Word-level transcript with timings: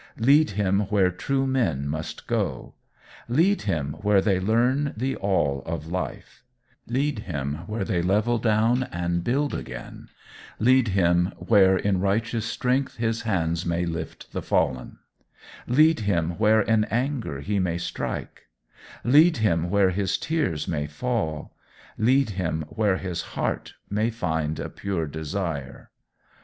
Lead 0.17 0.49
him 0.57 0.79
where 0.89 1.11
true 1.11 1.45
men 1.45 1.87
must 1.87 2.25
go: 2.25 2.73
lead 3.27 3.61
him 3.61 3.93
where 3.99 4.19
they 4.19 4.39
learn 4.39 4.95
the 4.97 5.15
all 5.15 5.61
of 5.67 5.85
life; 5.91 6.43
lead 6.87 7.19
him 7.19 7.57
where 7.67 7.85
they 7.85 8.01
level 8.01 8.39
down 8.39 8.81
and 8.91 9.23
build 9.23 9.53
again; 9.53 10.07
lead 10.57 10.87
him 10.87 11.27
where 11.37 11.77
in 11.77 11.99
righteous 11.99 12.47
strength 12.47 12.97
his 12.97 13.21
hands 13.21 13.63
may 13.63 13.85
lift 13.85 14.31
the 14.31 14.41
fallen; 14.41 14.97
lead 15.67 15.99
him 15.99 16.31
where 16.39 16.61
in 16.61 16.83
anger 16.85 17.39
he 17.39 17.59
may 17.59 17.77
strike; 17.77 18.47
lead 19.03 19.37
him 19.37 19.69
where 19.69 19.91
his 19.91 20.17
tears 20.17 20.67
may 20.67 20.87
fall; 20.87 21.55
lead 21.99 22.31
him 22.31 22.65
where 22.69 22.97
his 22.97 23.21
heart 23.37 23.75
may 23.87 24.09
find 24.09 24.59
a 24.59 24.67
pure 24.67 25.05
desire. 25.05 25.91